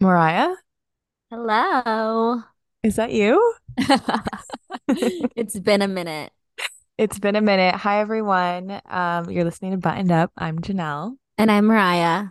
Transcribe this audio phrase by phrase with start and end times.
[0.00, 0.54] Mariah,
[1.30, 2.42] Hello.
[2.82, 3.54] is that you?
[5.36, 6.32] It's been a minute.
[6.96, 7.74] It's been a minute.
[7.76, 8.80] Hi, everyone.
[8.86, 10.32] Um, you're listening to Buttoned Up.
[10.36, 11.16] I'm Janelle.
[11.36, 12.28] And I'm Mariah.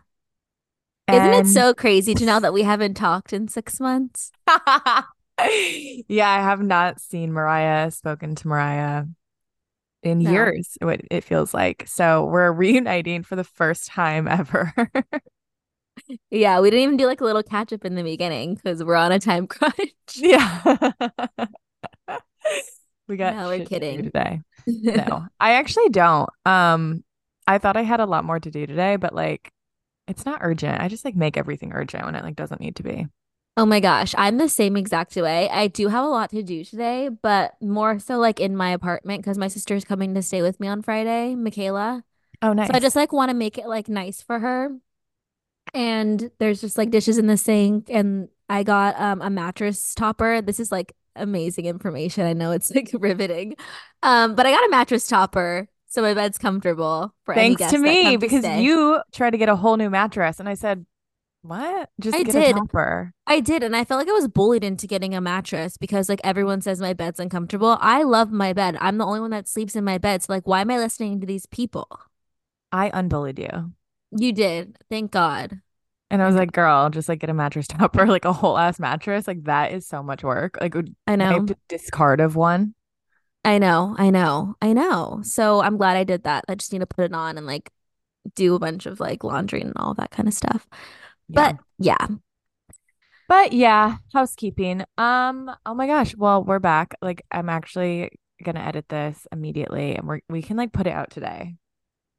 [1.12, 4.32] Isn't it so crazy, Janelle, that we haven't talked in six months?
[4.48, 9.06] yeah, I have not seen Mariah, spoken to Mariah
[10.04, 10.32] in No.
[10.32, 11.86] years, what it feels like.
[11.88, 14.74] So we're reuniting for the first time ever.
[16.30, 18.96] Yeah, we didn't even do like a little catch up in the beginning because we're
[18.96, 19.92] on a time crunch.
[20.16, 20.92] Yeah.
[23.08, 24.04] We got No, we're to kidding.
[24.04, 24.42] today.
[24.68, 26.30] No, I actually don't.
[26.46, 27.04] Um,
[27.48, 29.50] I thought I had a lot more to do today, but like
[30.10, 30.82] it's not urgent.
[30.82, 33.08] I just like make everything urgent when it like doesn't need to be.
[33.56, 35.50] Oh my gosh, I'm the same exact way.
[35.50, 39.22] I do have a lot to do today, but more so like in my apartment
[39.22, 42.04] because my sister's coming to stay with me on Friday, Michaela.
[42.42, 42.68] Oh, nice.
[42.68, 44.70] So I just like want to make it like nice for her.
[45.74, 50.42] And there's just like dishes in the sink and I got um a mattress topper.
[50.42, 52.26] This is like amazing information.
[52.26, 53.56] I know it's like riveting.
[54.04, 58.14] Um, but I got a mattress topper so my bed's comfortable Thanks to me come
[58.14, 60.86] to because you tried to get a whole new mattress and I said,
[61.42, 61.90] "What?
[62.00, 62.56] Just I get a did.
[62.56, 66.10] topper." I did, and I felt like I was bullied into getting a mattress because
[66.10, 67.78] like everyone says my bed's uncomfortable.
[67.80, 68.78] I love my bed.
[68.82, 70.24] I'm the only one that sleeps in my bed.
[70.24, 71.88] So like why am I listening to these people?
[72.72, 73.72] I unbullied you.
[74.12, 74.78] You did.
[74.90, 75.62] Thank God.
[76.10, 78.80] And I was like, "Girl, just like get a mattress topper, like a whole ass
[78.80, 79.28] mattress.
[79.28, 80.58] Like that is so much work.
[80.62, 81.46] Like I I know.
[81.46, 82.74] to discard of one?"
[83.44, 83.96] I know.
[83.98, 84.56] I know.
[84.62, 85.22] I know.
[85.24, 86.44] So I'm glad I did that.
[86.50, 87.72] I just need to put it on and like
[88.36, 90.68] do a bunch of like laundry and all that kind of stuff.
[91.30, 91.54] Yeah.
[91.54, 92.08] But yeah.
[93.30, 94.84] But yeah, housekeeping.
[94.98, 96.16] Um, oh my gosh.
[96.16, 96.96] Well, we're back.
[97.02, 98.12] Like I'm actually
[98.44, 101.56] gonna edit this immediately and we're we can like put it out today.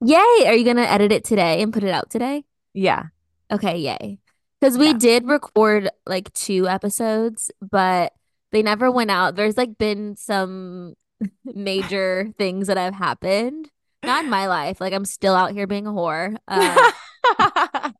[0.00, 0.46] Yay.
[0.46, 2.44] Are you gonna edit it today and put it out today?
[2.74, 3.04] Yeah.
[3.50, 4.18] Okay, yay.
[4.60, 4.98] Because we Yeah.
[4.98, 8.12] did record like two episodes, but
[8.52, 9.34] they never went out.
[9.36, 10.94] There's like been some
[11.44, 13.70] major things that have happened.
[14.04, 14.80] Not in my life.
[14.80, 16.36] Like I'm still out here being a whore.
[16.46, 17.92] Um,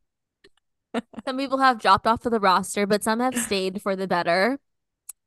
[1.26, 4.58] some people have dropped off of the roster, but some have stayed for the better.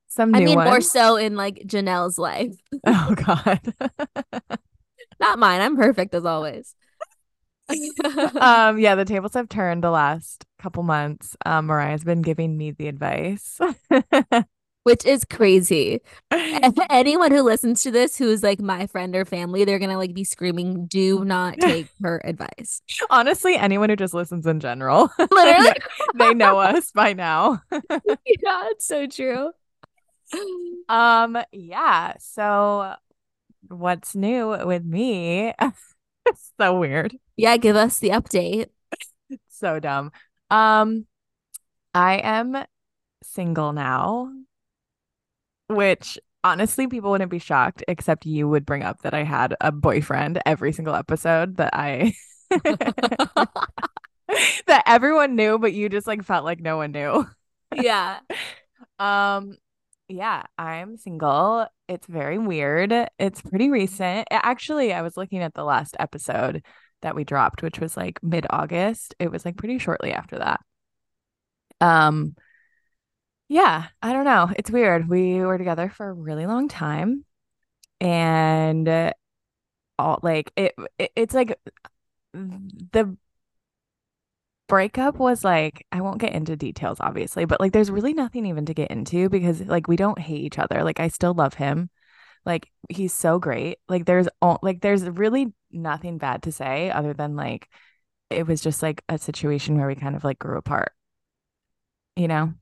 [0.07, 2.55] Some I mean, more so in like Janelle's life.
[2.85, 3.59] Oh God.
[5.21, 5.61] Not mine.
[5.61, 6.75] I'm perfect as always.
[8.35, 11.37] Um, yeah, the tables have turned the last couple months.
[11.45, 13.61] Um, Mariah's been giving me the advice.
[14.83, 16.01] Which is crazy.
[16.89, 20.13] Anyone who listens to this who is like my friend or family, they're gonna like
[20.13, 22.81] be screaming, do not take her advice.
[23.09, 25.75] Honestly, anyone who just listens in general, Literally.
[26.15, 27.61] they know us by now.
[27.71, 29.51] Yeah, it's so true.
[30.89, 32.15] Um, yeah.
[32.19, 32.95] So
[33.71, 35.53] what's new with me?
[36.27, 37.17] It's so weird.
[37.35, 38.67] Yeah, give us the update.
[39.49, 40.11] So dumb.
[40.49, 41.05] Um,
[41.93, 42.65] I am
[43.23, 44.31] single now,
[45.69, 49.71] which honestly people wouldn't be shocked, except you would bring up that I had a
[49.71, 52.13] boyfriend every single episode that I
[54.67, 57.27] that everyone knew, but you just like felt like no one knew.
[57.75, 58.19] Yeah.
[58.99, 59.57] Um,
[60.11, 61.67] yeah, I'm single.
[61.87, 62.93] It's very weird.
[63.17, 64.27] It's pretty recent.
[64.31, 66.63] Actually, I was looking at the last episode
[67.01, 69.15] that we dropped, which was like mid-August.
[69.19, 70.61] It was like pretty shortly after that.
[71.79, 72.35] Um,
[73.47, 74.49] yeah, I don't know.
[74.55, 75.09] It's weird.
[75.09, 77.25] We were together for a really long time
[77.99, 79.13] and uh,
[79.99, 81.57] all like it, it it's like
[82.33, 83.15] the
[84.71, 88.65] breakup was like I won't get into details obviously, but like there's really nothing even
[88.67, 90.85] to get into because like we don't hate each other.
[90.85, 91.89] Like I still love him.
[92.45, 93.79] Like he's so great.
[93.89, 94.29] Like there's
[94.61, 97.67] like there's really nothing bad to say other than like
[98.29, 100.93] it was just like a situation where we kind of like grew apart,
[102.15, 102.53] you know?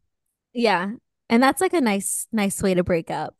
[0.51, 0.93] Yeah.
[1.29, 3.35] And that's like a nice, nice way to break up.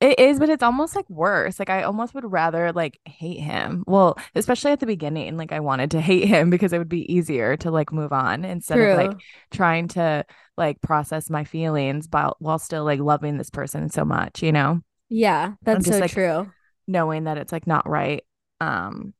[0.00, 1.58] It is, but it's almost like worse.
[1.58, 3.84] Like I almost would rather like hate him.
[3.86, 7.12] Well, especially at the beginning, like I wanted to hate him because it would be
[7.12, 9.14] easier to like move on instead of like
[9.50, 10.24] trying to
[10.56, 14.80] like process my feelings while while still like loving this person so much, you know?
[15.08, 16.52] Yeah, that's just so like true.
[16.88, 18.24] knowing that it's like not right
[18.60, 19.14] um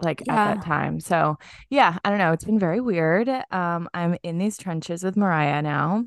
[0.00, 1.00] like at that time.
[1.00, 1.38] So,
[1.70, 2.32] yeah, I don't know.
[2.32, 3.28] It's been very weird.
[3.50, 6.04] Um I'm in these trenches with Mariah now.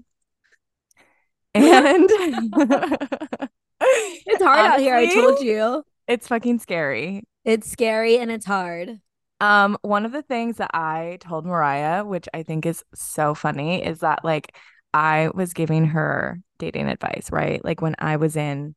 [1.54, 2.10] And
[3.84, 5.84] It's hard out here, I told you.
[6.08, 7.24] it's fucking scary.
[7.44, 9.00] It's scary and it's hard.
[9.40, 13.84] Um, one of the things that I told Mariah, which I think is so funny,
[13.84, 14.56] is that like
[14.94, 17.64] I was giving her dating advice, right?
[17.66, 18.76] Like when I was in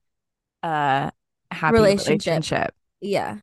[0.63, 1.13] a
[1.51, 2.27] happy Relationship.
[2.27, 2.75] relationship.
[3.03, 3.39] Yeah.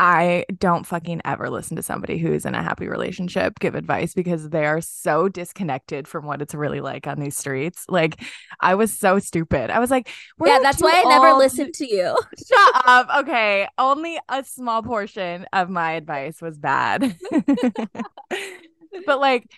[0.00, 4.14] I don't fucking ever listen to somebody who is in a happy relationship give advice
[4.14, 7.84] because they are so disconnected from what it's really like on these streets.
[7.88, 8.22] Like,
[8.60, 9.70] I was so stupid.
[9.70, 10.08] I was like,
[10.44, 12.16] yeah, that's why I never listened to you.
[12.48, 13.08] Shut up.
[13.18, 13.66] Okay.
[13.76, 17.16] Only a small portion of my advice was bad.
[19.06, 19.50] but like,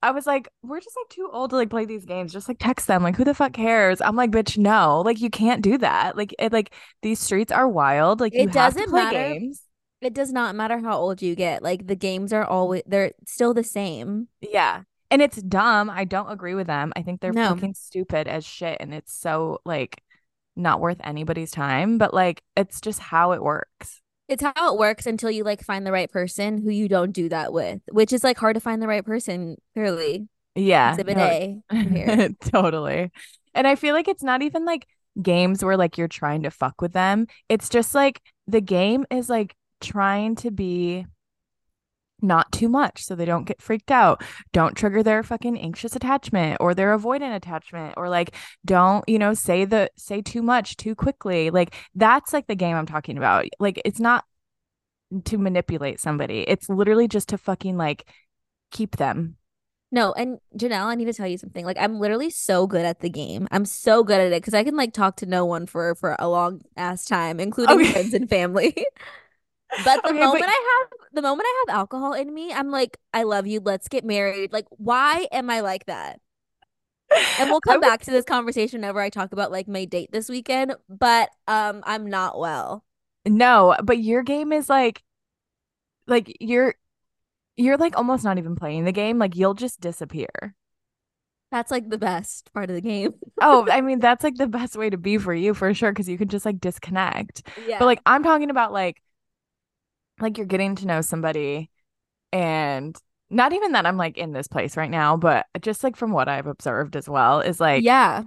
[0.00, 2.32] I was like, we're just like too old to like play these games.
[2.32, 3.02] Just like text them.
[3.02, 4.00] Like, who the fuck cares?
[4.00, 5.00] I'm like, bitch, no.
[5.00, 6.16] Like, you can't do that.
[6.16, 6.72] Like, it, like
[7.02, 8.20] these streets are wild.
[8.20, 9.18] Like, it doesn't play matter.
[9.18, 9.62] games.
[10.00, 11.62] It does not matter how old you get.
[11.62, 14.28] Like, the games are always they're still the same.
[14.40, 15.90] Yeah, and it's dumb.
[15.90, 16.92] I don't agree with them.
[16.96, 17.48] I think they're no.
[17.50, 20.02] fucking stupid as shit, and it's so like
[20.56, 21.98] not worth anybody's time.
[21.98, 25.86] But like, it's just how it works it's how it works until you like find
[25.86, 28.80] the right person who you don't do that with, which is like hard to find
[28.80, 30.28] the right person, clearly.
[30.54, 30.90] Yeah.
[30.90, 31.24] Exhibit no,
[31.72, 32.28] A.
[32.44, 33.10] totally.
[33.54, 34.86] And I feel like it's not even like
[35.20, 37.26] games where like you're trying to fuck with them.
[37.48, 41.06] It's just like the game is like trying to be
[42.20, 44.22] not too much so they don't get freaked out.
[44.52, 48.34] Don't trigger their fucking anxious attachment or their avoidant attachment or like
[48.64, 51.50] don't, you know, say the say too much too quickly.
[51.50, 53.46] Like that's like the game I'm talking about.
[53.60, 54.24] Like it's not
[55.24, 56.40] to manipulate somebody.
[56.40, 58.08] It's literally just to fucking like
[58.70, 59.36] keep them.
[59.90, 61.64] No, and Janelle, I need to tell you something.
[61.64, 63.48] Like I'm literally so good at the game.
[63.50, 66.14] I'm so good at it because I can like talk to no one for for
[66.18, 67.92] a long ass time, including okay.
[67.92, 68.74] friends and family.
[69.84, 70.48] But the okay, moment but...
[70.48, 73.60] I have the moment I have alcohol in me, I'm like, I love you.
[73.60, 74.52] Let's get married.
[74.52, 76.20] Like, why am I like that?
[77.38, 80.28] And we'll come back to this conversation whenever I talk about like my date this
[80.28, 80.74] weekend.
[80.88, 82.84] But um, I'm not well.
[83.26, 85.02] No, but your game is like,
[86.06, 86.74] like you're,
[87.56, 89.18] you're like almost not even playing the game.
[89.18, 90.54] Like you'll just disappear.
[91.50, 93.14] That's like the best part of the game.
[93.40, 95.92] oh, I mean, that's like the best way to be for you for sure.
[95.94, 97.42] Cause you can just like disconnect.
[97.66, 97.78] Yeah.
[97.78, 99.02] But like, I'm talking about like
[100.20, 101.70] like you're getting to know somebody
[102.32, 102.96] and
[103.30, 106.28] not even that I'm like in this place right now, but just like from what
[106.28, 108.24] I've observed as well is like yeah.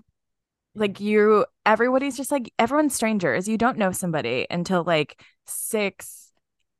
[0.73, 3.47] Like you everybody's just like everyone's strangers.
[3.47, 6.31] You don't know somebody until like 6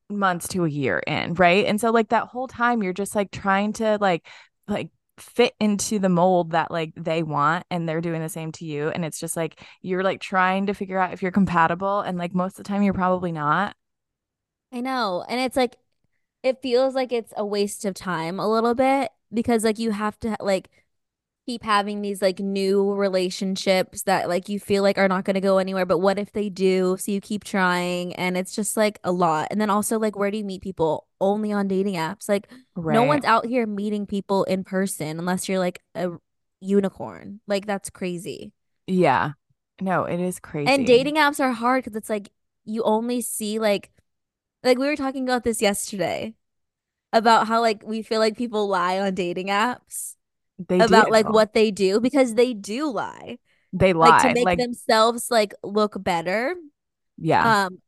[0.10, 1.66] months to a year in, right?
[1.66, 4.28] And so like that whole time you're just like trying to like
[4.68, 8.66] like fit into the mold that like they want and they're doing the same to
[8.66, 12.18] you and it's just like you're like trying to figure out if you're compatible and
[12.18, 13.76] like most of the time you're probably not
[14.72, 15.26] I know.
[15.28, 15.78] And it's like
[16.44, 20.20] it feels like it's a waste of time a little bit because like you have
[20.22, 20.70] to like
[21.48, 25.42] keep having these like new relationships that like you feel like are not going to
[25.42, 29.00] go anywhere but what if they do so you keep trying and it's just like
[29.04, 32.30] a lot and then also like where do you meet people only on dating apps
[32.30, 32.94] like right.
[32.94, 36.12] no one's out here meeting people in person unless you're like a
[36.60, 38.54] unicorn like that's crazy
[38.86, 39.32] yeah
[39.82, 42.30] no it is crazy and dating apps are hard because it's like
[42.66, 43.90] you only see like
[44.64, 46.36] like we were talking about this yesterday
[47.14, 50.16] about how like we feel like people lie on dating apps
[50.68, 51.12] they about do.
[51.12, 53.40] like what they do because they do lie.
[53.74, 56.56] They lie like, to make like, themselves like look better.
[57.18, 57.66] Yeah.
[57.66, 57.82] Um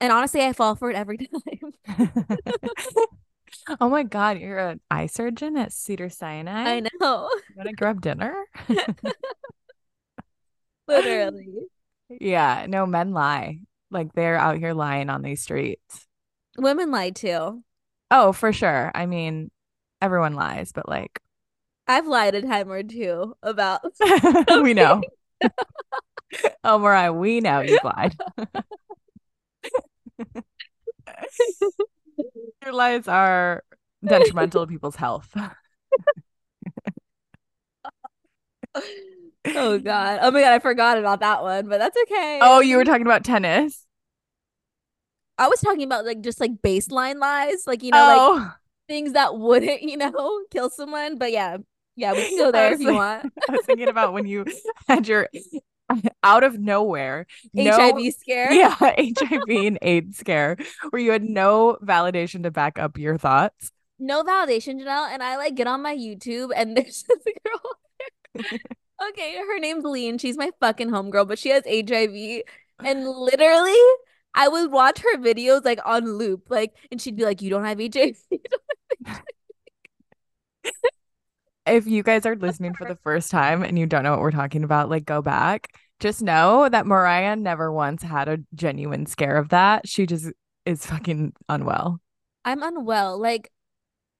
[0.00, 1.18] and honestly I fall for it every
[1.88, 2.08] time.
[3.80, 6.76] oh my god, you're an eye surgeon at Cedar Sinai?
[6.76, 6.88] I know.
[7.00, 8.34] You want to grab dinner?
[10.88, 11.48] Literally.
[12.08, 13.58] Yeah, no men lie.
[13.90, 16.06] Like they're out here lying on these streets.
[16.58, 17.62] Women lie too.
[18.10, 18.90] Oh, for sure.
[18.94, 19.50] I mean,
[20.00, 21.20] everyone lies, but like
[21.86, 23.82] I've lied a time or two about
[24.62, 25.02] we know.
[26.64, 28.16] oh Mariah, we know you've lied.
[32.64, 33.62] Your lies are
[34.04, 35.32] detrimental to people's health.
[39.46, 40.20] Oh god.
[40.22, 42.40] Oh my god, I forgot about that one, but that's okay.
[42.42, 43.86] Oh, you were talking about tennis.
[45.38, 48.34] I was talking about like just like baseline lies, like you know, oh.
[48.38, 48.52] like
[48.88, 51.18] things that wouldn't, you know, kill someone.
[51.18, 51.58] But yeah,
[51.94, 53.32] yeah, we can go there if you want.
[53.48, 54.46] I was thinking about when you
[54.88, 55.28] had your
[56.22, 58.52] out of nowhere HIV no, scare.
[58.52, 60.56] Yeah, HIV and AIDS scare
[60.90, 63.70] where you had no validation to back up your thoughts.
[63.98, 65.08] No validation, Janelle.
[65.10, 67.72] And I like get on my YouTube and there's this girl.
[69.10, 70.18] Okay, her name's Lean.
[70.18, 72.42] She's my fucking homegirl, but she has HIV.
[72.84, 73.78] And literally
[74.36, 77.64] I would watch her videos like on loop, like, and she'd be like, "You don't
[77.64, 78.16] have HIV."
[81.66, 84.30] if you guys are listening for the first time and you don't know what we're
[84.30, 85.68] talking about, like, go back.
[85.98, 89.88] Just know that Mariah never once had a genuine scare of that.
[89.88, 90.30] She just
[90.66, 92.00] is fucking unwell.
[92.44, 93.18] I'm unwell.
[93.18, 93.50] Like,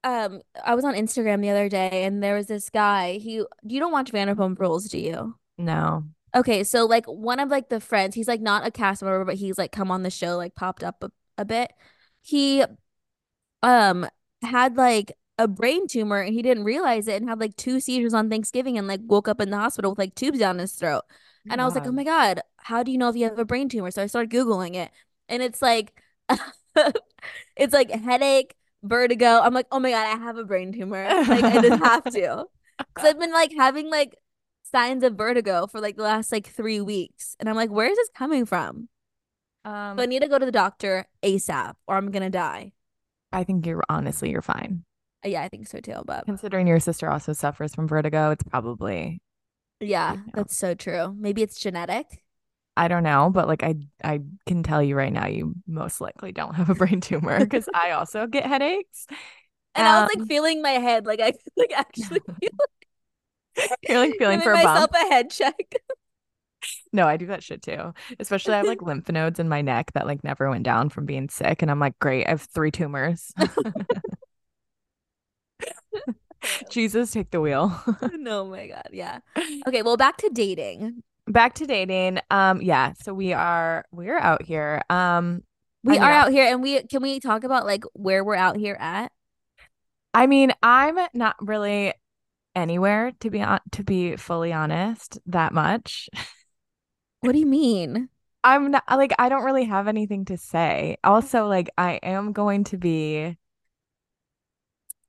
[0.06, 3.14] um, I was on Instagram the other day and there was this guy.
[3.14, 5.34] He, you don't watch Vanderpump Rules, do you?
[5.58, 6.04] No.
[6.34, 9.34] Okay, so like one of like the friends, he's like not a cast member, but
[9.34, 11.02] he's like come on the show, like popped up
[11.36, 11.72] a bit.
[12.22, 12.64] He
[13.62, 14.06] um
[14.42, 18.14] had like a brain tumor and he didn't realize it and had like two seizures
[18.14, 21.02] on Thanksgiving and like woke up in the hospital with like tubes down his throat.
[21.50, 23.38] Oh And I was like, "Oh my god, how do you know if you have
[23.38, 24.90] a brain tumor?" So I started googling it
[25.28, 26.00] and it's like
[27.56, 28.54] it's like headache,
[28.88, 29.40] vertigo.
[29.42, 32.46] I'm like, "Oh my god, I have a brain tumor." Like I just have to.
[32.94, 34.16] Cuz I've been like having like
[34.64, 37.96] signs of vertigo for like the last like 3 weeks and I'm like, "Where is
[37.96, 38.88] this coming from?"
[39.64, 42.72] Um, So I need to go to the doctor ASAP or I'm going to die.
[43.32, 44.84] I think you're honestly you're fine.
[45.24, 49.20] Yeah, I think so too, but Considering your sister also suffers from vertigo, it's probably
[49.80, 50.32] yeah, you know.
[50.34, 51.14] that's so true.
[51.18, 52.22] Maybe it's genetic.
[52.76, 56.32] I don't know, but like I I can tell you right now, you most likely
[56.32, 59.06] don't have a brain tumor because I also get headaches.
[59.74, 62.50] And I was like Um, feeling my head, like I like actually feel
[63.88, 64.74] you're like feeling for a bump.
[64.74, 65.74] myself a head check.
[66.92, 67.92] No, I do that shit too.
[68.18, 71.06] Especially I have like lymph nodes in my neck that like never went down from
[71.06, 73.32] being sick, and I'm like, great, I have three tumors.
[76.70, 77.72] Jesus, take the wheel.
[78.14, 78.88] no, my God.
[78.92, 79.18] Yeah.
[79.66, 81.02] Okay, well, back to dating.
[81.28, 82.20] Back to dating.
[82.30, 82.92] Um, yeah.
[83.02, 84.82] So we are we're out here.
[84.88, 85.42] Um,
[85.82, 88.56] We I are out here and we can we talk about like where we're out
[88.56, 89.12] here at?
[90.14, 91.92] I mean, I'm not really
[92.54, 96.08] anywhere to be on to be fully honest that much.
[97.20, 98.08] What do you mean?
[98.44, 100.98] I'm not like I don't really have anything to say.
[101.02, 103.36] Also, like I am going to be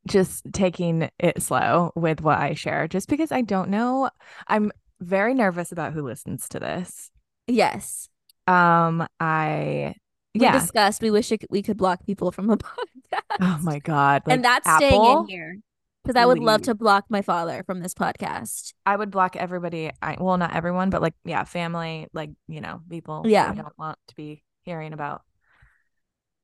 [0.07, 4.09] just taking it slow with what I share just because I don't know.
[4.47, 7.11] I'm very nervous about who listens to this.
[7.47, 8.09] Yes.
[8.45, 9.95] Um, I
[10.33, 10.53] We yeah.
[10.53, 13.21] discussed we wish it, we could block people from the podcast.
[13.41, 14.23] Oh my God.
[14.25, 15.57] Like and that's staying in here.
[16.03, 18.71] Because I would love to block my father from this podcast.
[18.85, 19.91] I would block everybody.
[20.01, 23.51] I well, not everyone, but like yeah, family, like you know, people Yeah.
[23.51, 25.23] I don't want to be hearing about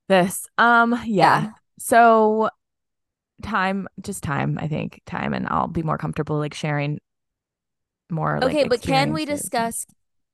[0.10, 0.48] this.
[0.58, 1.06] Um, yeah.
[1.06, 1.50] Yeah.
[1.80, 2.50] So
[3.42, 5.02] time, just time, I think.
[5.06, 7.00] Time and I'll be more comfortable like sharing
[8.14, 9.86] more like Okay, but can we discuss?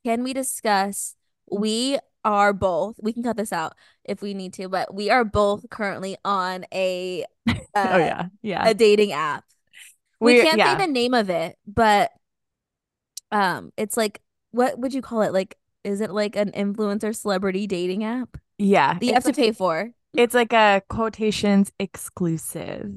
[0.06, 1.16] Can we discuss?
[1.52, 2.98] We are both.
[3.02, 6.66] We can cut this out if we need to, but we are both currently on
[6.74, 8.28] a uh, Oh yeah.
[8.42, 8.68] Yeah.
[8.68, 9.46] a dating app.
[10.20, 10.78] We, We can't yeah.
[10.78, 12.12] say the name of it, but
[13.32, 14.22] um, it's like
[14.52, 15.34] what would you call it?
[15.34, 18.94] Like, is it like an influencer celebrity dating app Yeah.
[19.00, 19.92] that you have to pay for?
[20.16, 22.94] it's like a quotations exclusive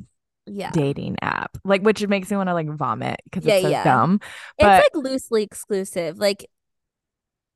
[0.46, 1.56] Yeah, dating app.
[1.64, 3.84] Like which makes me want to like vomit because Yeah, it's so yeah.
[3.84, 4.20] dumb.
[4.58, 6.18] it's like loosely exclusive.
[6.18, 6.48] Like,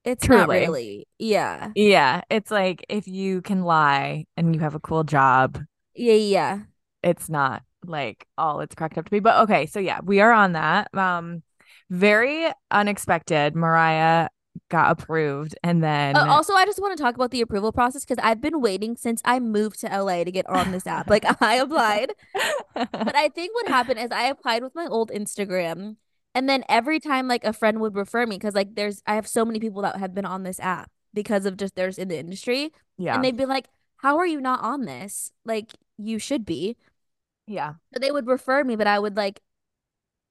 [0.04, 1.08] it's not really.
[1.18, 5.60] Yeah, yeah, it's like if you can lie and you have a cool job,
[5.94, 6.58] yeah, yeah.
[7.02, 9.20] it's not like all it's cracked up to be.
[9.20, 10.94] But okay, so yeah, we are on that.
[10.94, 11.42] Um,
[11.90, 13.54] very unexpected.
[13.56, 14.28] Mariah
[14.70, 18.04] got approved, and then Uh, also, I just want to talk about the approval process
[18.04, 21.10] because I've been waiting since I moved to LA to get on this app.
[21.10, 22.12] Like, I applied,
[22.74, 25.96] but I think what happened is I applied with my old Instagram,
[26.34, 29.28] and then every time like a friend would refer me because like there's I have
[29.28, 32.18] so many people that have been on this app because of just there's in the
[32.18, 35.32] industry, yeah, and they'd be like, "How are you not on this?
[35.44, 36.76] Like, you should be."
[37.46, 39.40] yeah, So they would refer me, but I would like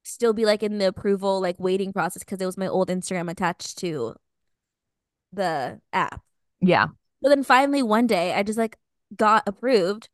[0.06, 3.30] still be like in the approval like waiting process because it was my old Instagram
[3.30, 4.16] attached to
[5.34, 6.22] the app.
[6.62, 6.88] yeah.
[7.22, 8.78] But then finally one day I just like
[9.16, 10.10] got approved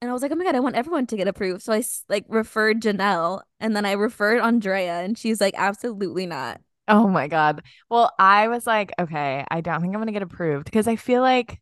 [0.00, 1.62] and I was like, oh my God, I want everyone to get approved.
[1.62, 6.60] So I like referred Janelle and then I referred Andrea and she's like, absolutely not.
[6.88, 7.62] Oh my God.
[7.90, 11.20] Well, I was like, okay, I don't think I'm gonna get approved because I feel
[11.22, 11.60] like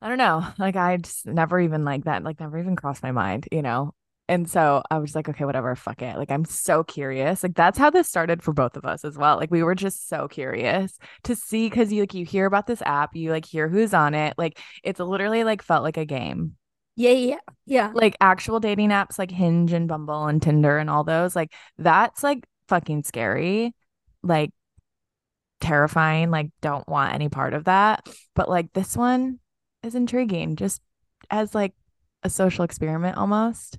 [0.00, 3.12] I don't know, like I just never even like that, like never even crossed my
[3.12, 3.94] mind, you know.
[4.32, 6.16] And so I was like, okay, whatever, fuck it.
[6.16, 7.42] Like I'm so curious.
[7.42, 9.36] Like that's how this started for both of us as well.
[9.36, 12.80] Like we were just so curious to see because you like you hear about this
[12.86, 14.32] app, you like hear who's on it.
[14.38, 16.56] Like it's literally like felt like a game.
[16.96, 17.36] Yeah, yeah,
[17.66, 17.92] yeah.
[17.92, 22.22] Like actual dating apps like Hinge and Bumble and Tinder and all those, like that's
[22.22, 23.74] like fucking scary.
[24.22, 24.50] Like
[25.60, 26.30] terrifying.
[26.30, 28.08] Like don't want any part of that.
[28.34, 29.40] But like this one
[29.82, 30.80] is intriguing just
[31.28, 31.74] as like
[32.22, 33.78] a social experiment almost.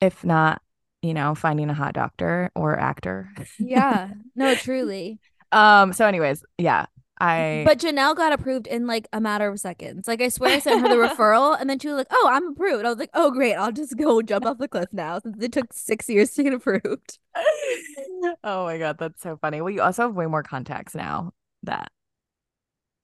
[0.00, 0.62] If not,
[1.02, 3.28] you know, finding a hot doctor or actor.
[3.58, 4.10] Yeah.
[4.34, 5.18] No, truly.
[5.50, 6.86] Um, so anyways, yeah.
[7.20, 10.06] I But Janelle got approved in like a matter of seconds.
[10.06, 12.48] Like I swear I sent her the referral and then she was like, Oh, I'm
[12.52, 12.84] approved.
[12.84, 15.52] I was like, Oh great, I'll just go jump off the cliff now since it
[15.52, 17.18] took six years to get approved.
[18.44, 19.60] oh my god, that's so funny.
[19.60, 21.32] Well, you also have way more contacts now
[21.64, 21.90] that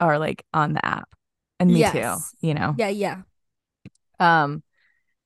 [0.01, 1.09] are like on the app.
[1.61, 2.35] And me Yes.
[2.41, 2.75] too, you know.
[2.79, 3.23] Yeah, yeah.
[4.19, 4.63] Um,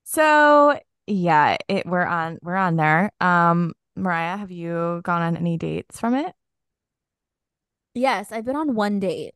[0.03, 3.11] so yeah, it we're on we're on there.
[3.21, 6.33] Um, Mariah, have you gone on any dates from it?
[7.93, 9.33] Yes, I've been on one date.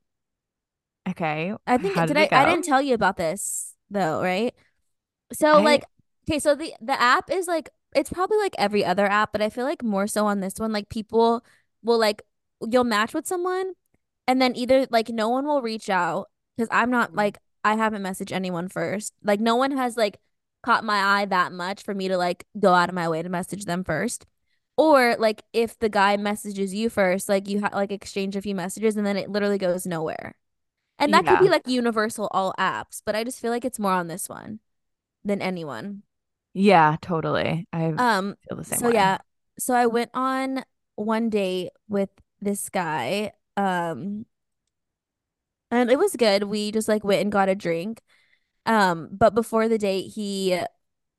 [1.07, 1.53] Okay.
[1.65, 2.29] I think How did, did I?
[2.33, 4.53] I didn't tell you about this though, right?
[5.33, 5.85] So I like
[6.29, 9.49] okay, so the the app is like it's probably like every other app, but I
[9.49, 11.45] feel like more so on this one like people
[11.83, 12.23] will like
[12.69, 13.73] you'll match with someone
[14.27, 17.17] and then either like no one will reach out because I'm not Mm.
[17.17, 19.13] like I haven't messaged anyone first.
[19.23, 20.19] Like no one has like
[20.63, 23.29] caught my eye that much for me to like go out of my way to
[23.29, 24.25] message them first.
[24.77, 28.55] Or like if the guy messages you first, like you ha like exchange a few
[28.55, 30.35] messages and then it literally goes nowhere.
[30.99, 33.93] And that could be like universal all apps, but I just feel like it's more
[33.93, 34.59] on this one
[35.25, 36.03] than anyone.
[36.53, 37.67] Yeah, totally.
[37.73, 38.93] I Um, feel the same so way.
[38.93, 39.19] yeah,
[39.59, 40.63] so I went on
[40.95, 42.09] one date with
[42.41, 43.33] this guy.
[43.57, 44.25] Um,
[45.71, 46.43] and it was good.
[46.43, 48.01] We just like went and got a drink.
[48.65, 50.59] Um, but before the date, he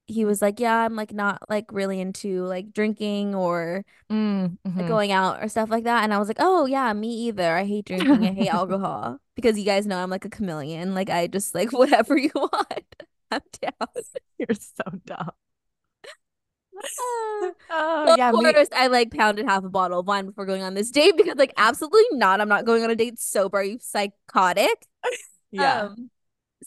[0.07, 4.85] he was like, "Yeah, I'm like not like really into like drinking or Mm, mhm.
[4.87, 7.57] going out or stuff like that." And I was like, "Oh, yeah, me either.
[7.57, 8.27] I hate drinking.
[8.27, 10.95] I hate alcohol." Because you guys know I'm like a chameleon.
[10.95, 12.97] Like I just like whatever you want.
[13.31, 13.89] I'm down.
[14.39, 15.31] You're so dumb.
[16.99, 17.51] Ah.
[17.71, 18.55] Oh, So of yeah, me.
[18.55, 21.37] course I like pounded half a bottle of wine before going on this date because
[21.37, 22.41] like absolutely not.
[22.41, 23.59] I'm not going on a date sober.
[23.59, 24.87] Are you psychotic?
[25.51, 25.85] Yeah.
[25.85, 26.11] Um,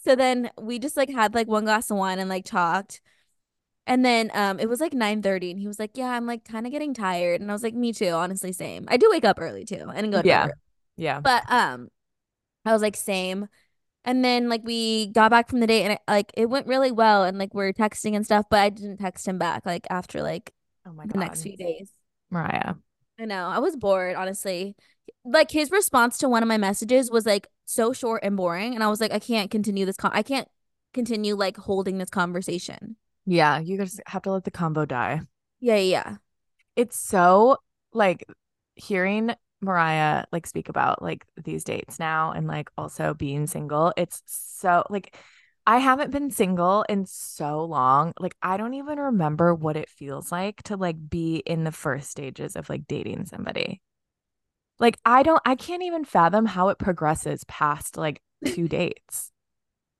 [0.03, 3.01] so then we just like had like one glass of wine and like talked.
[3.87, 6.65] And then um it was like 9:30 and he was like, "Yeah, I'm like kind
[6.65, 9.39] of getting tired." And I was like, "Me too, honestly, same." I do wake up
[9.39, 10.43] early too and go to Yeah.
[10.45, 10.53] early.
[10.97, 11.21] Yeah.
[11.21, 11.89] But um
[12.65, 13.49] I was like, "Same."
[14.05, 16.91] And then like we got back from the date and it, like it went really
[16.91, 20.21] well and like we're texting and stuff, but I didn't text him back like after
[20.23, 20.53] like
[20.85, 21.13] Oh my God.
[21.13, 21.91] the next few days.
[22.29, 22.75] Mariah.
[23.19, 23.47] I know.
[23.47, 24.75] I was bored, honestly.
[25.25, 28.83] Like his response to one of my messages was like so short and boring, and
[28.83, 30.47] I was like, I can't continue this con I can't
[30.93, 32.95] continue like holding this conversation.
[33.25, 35.21] Yeah, you just have to let the combo die.
[35.59, 36.15] Yeah, yeah.
[36.75, 37.57] It's so
[37.93, 38.25] like
[38.75, 43.93] hearing Mariah like speak about like these dates now and like also being single.
[43.97, 45.15] It's so like
[45.65, 48.13] I haven't been single in so long.
[48.19, 52.09] Like I don't even remember what it feels like to like be in the first
[52.09, 53.81] stages of like dating somebody.
[54.79, 59.31] Like I don't I can't even fathom how it progresses past like two dates.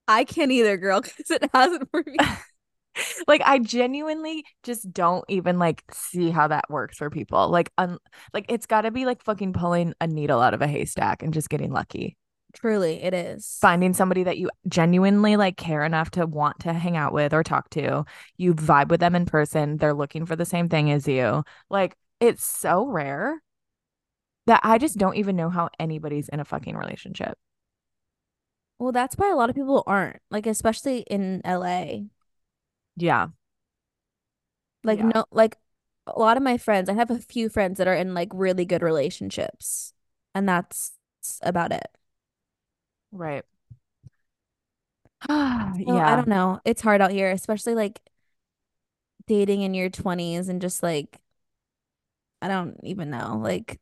[0.08, 2.18] I can't either, girl, because it hasn't for me.
[3.28, 7.50] like I genuinely just don't even like see how that works for people.
[7.50, 7.98] Like un
[8.34, 11.34] like it's got to be like fucking pulling a needle out of a haystack and
[11.34, 12.18] just getting lucky.
[12.54, 13.58] Truly, it is.
[13.62, 17.44] Finding somebody that you genuinely like care enough to want to hang out with or
[17.44, 18.06] talk to.
[18.38, 19.78] You vibe with them in person.
[19.78, 21.44] They're looking for the same thing as you.
[21.70, 23.42] Like it's so rare
[24.48, 27.38] that I just don't even know how anybody's in a fucking relationship.
[28.80, 32.10] Well, that's why a lot of people aren't, like, especially in LA.
[32.98, 33.30] Yeah.
[34.84, 35.12] Like, Yeah.
[35.16, 35.58] no, like
[36.08, 38.66] a lot of my friends, I have a few friends that are in like really
[38.66, 39.94] good relationships,
[40.36, 40.94] and that's
[41.42, 41.88] about it.
[43.12, 43.44] Right.
[45.30, 46.12] So yeah.
[46.12, 46.60] I don't know.
[46.66, 48.02] It's hard out here, especially like
[49.28, 51.20] dating in your 20s and just like
[52.42, 53.40] I don't even know.
[53.42, 53.80] Like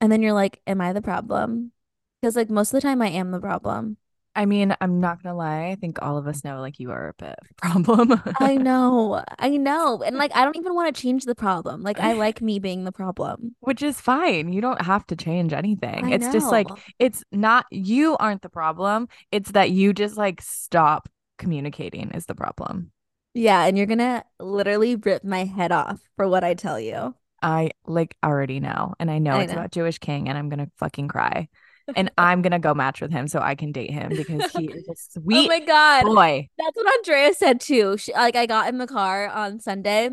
[0.00, 1.72] and then you're like, am I the problem?
[2.20, 3.96] Because like most of the time I am the problem.
[4.36, 5.70] I mean, I'm not gonna lie.
[5.70, 8.22] I think all of us know like you are a bit of a problem.
[8.40, 9.24] I know.
[9.38, 10.02] I know.
[10.02, 11.82] And like I don't even want to change the problem.
[11.82, 13.56] Like I like me being the problem.
[13.60, 14.52] Which is fine.
[14.52, 16.06] You don't have to change anything.
[16.06, 19.08] I It's just like it's not you aren't the problem.
[19.32, 21.08] It's that you just like stop
[21.38, 22.92] communicating is the problem.
[23.34, 27.14] Yeah, and you're gonna literally rip my head off for what I tell you.
[27.42, 28.94] I like already know.
[28.98, 29.58] And I know I it's know.
[29.58, 31.48] about Jewish King and I'm gonna fucking cry.
[31.94, 34.88] And I'm gonna go match with him so I can date him because he is
[34.88, 34.94] a
[35.32, 36.04] Oh sweet my God.
[36.04, 36.48] boy.
[36.58, 37.96] That's what Andrea said too.
[37.96, 40.10] She like I got in the car on Sunday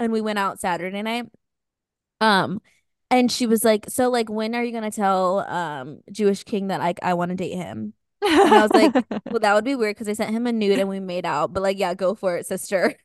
[0.00, 1.26] and we went out Saturday night.
[2.20, 2.60] Um,
[3.10, 6.80] and she was like, "So like when are you gonna tell um Jewish King that
[6.80, 7.94] like I want to date him?"
[8.44, 8.94] And I was like,
[9.30, 11.52] "Well, that would be weird because I sent him a nude and we made out,
[11.52, 12.96] but like yeah, go for it, sister."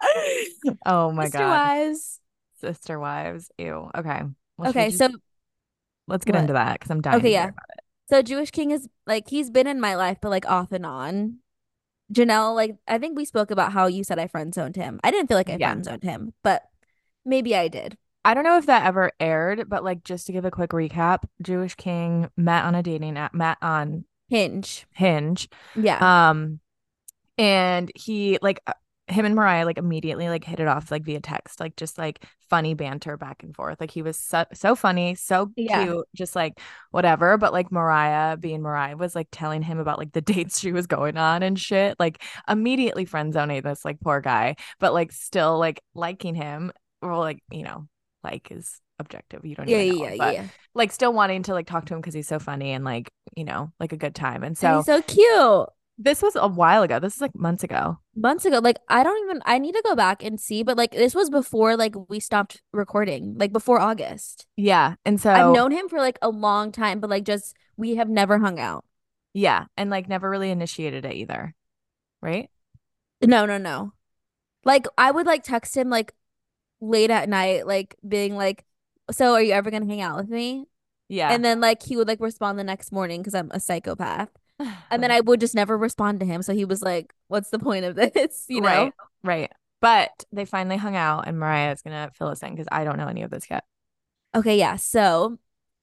[0.86, 1.68] oh my Sister God.
[1.68, 2.20] wise.
[2.60, 3.50] Sister wives.
[3.58, 3.90] Ew.
[3.96, 4.22] Okay.
[4.58, 5.08] Well, Okay, just so
[6.08, 6.40] let's get what?
[6.42, 7.50] into that because I'm dying Okay, yeah.
[8.08, 11.36] So Jewish King is like he's been in my life, but like off and on.
[12.12, 14.98] Janelle, like I think we spoke about how you said I friend zoned him.
[15.04, 15.70] I didn't feel like I Yeah.
[15.72, 16.62] friend zoned him, but
[17.24, 17.96] maybe I did.
[18.24, 21.24] I don't know if that ever aired, but like just to give a quick recap,
[21.40, 24.86] Jewish King met on a dating app, met on Hinge.
[24.92, 25.48] Hinge.
[25.74, 26.30] Yeah.
[26.30, 26.60] Um,
[27.38, 28.60] and he like
[29.10, 32.24] him and Mariah like immediately like hit it off like via text, like just like
[32.48, 33.80] funny banter back and forth.
[33.80, 35.88] Like he was so so funny, so Yeah.
[35.88, 37.36] cute, just like whatever.
[37.38, 40.86] But like Mariah, being Mariah, was like telling him about like the dates she was
[40.86, 41.98] going on and shit.
[41.98, 47.16] Like immediately friend zoning this like poor guy, but like still like liking him or
[47.18, 47.88] like you know
[48.24, 49.44] like is objective.
[49.44, 50.48] You don't Yeah, know yeah, yeah, but yeah.
[50.74, 53.44] like still wanting to like talk to him because he's so funny and like, you
[53.44, 54.42] know, like a good time.
[54.44, 55.68] And And so he's so cute.
[56.02, 56.98] This was a while ago.
[56.98, 57.98] This is like months ago.
[58.16, 60.92] Months ago, like I don't even I need to go back and see, but like
[60.92, 64.46] this was before like we stopped recording, like before August.
[64.56, 64.94] Yeah.
[65.04, 68.08] And so I've known him for like a long time, but like just we have
[68.08, 68.84] never hung out.
[69.34, 71.54] yeah, and like never really initiated it either.
[72.22, 72.50] Right?
[73.22, 73.92] No, no, no.
[74.64, 76.14] Like I would like text him like
[76.80, 78.64] late at night, like being like,
[79.10, 80.66] "So are you ever gonna hang out with me?"
[81.08, 81.30] Yeah.
[81.32, 84.30] And then like he would like respond the next morning because I'm a psychopath.
[84.90, 86.42] And then I would just never respond to him.
[86.42, 88.68] So he was like, "What's the point of this?" You know?
[88.68, 88.92] Right.
[89.22, 89.52] Right.
[89.80, 92.98] But they finally hung out and Mariah is gonna fill us in because I don't
[92.98, 93.64] know any of this yet.
[94.34, 94.76] Okay, yeah.
[94.76, 95.38] So,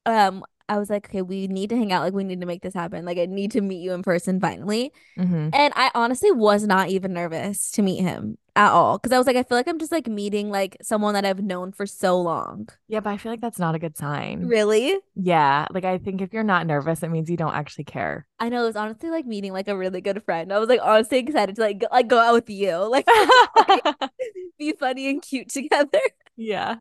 [0.05, 2.03] um, I was like, okay, we need to hang out.
[2.03, 3.05] Like, we need to make this happen.
[3.05, 4.91] Like, I need to meet you in person finally.
[5.17, 5.49] Mm-hmm.
[5.53, 9.27] And I honestly was not even nervous to meet him at all because I was
[9.27, 12.19] like, I feel like I'm just like meeting like someone that I've known for so
[12.19, 12.67] long.
[12.87, 14.47] Yeah, but I feel like that's not a good sign.
[14.47, 14.97] Really?
[15.15, 15.67] Yeah.
[15.71, 18.25] Like I think if you're not nervous, it means you don't actually care.
[18.39, 20.51] I know it was honestly like meeting like a really good friend.
[20.51, 23.07] I was like honestly excited to like go, like go out with you, like
[24.57, 26.01] be funny and cute together.
[26.35, 26.77] yeah.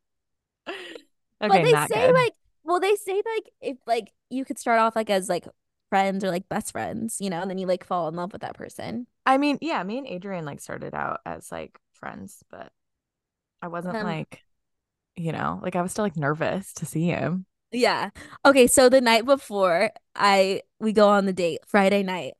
[0.64, 2.14] but they say good.
[2.14, 2.33] like,
[2.66, 5.46] well, they say like if like you could start off like as like
[5.90, 8.42] friends or like best friends, you know, and then you like fall in love with
[8.42, 9.07] that person.
[9.24, 12.72] I mean, yeah, me and Adrian like started out as like friends, but
[13.62, 14.44] I wasn't Um, like,
[15.16, 17.46] you know, like I was still like nervous to see him.
[17.72, 18.11] Yeah.
[18.44, 22.35] Okay, so the night before I we go on the date, Friday night,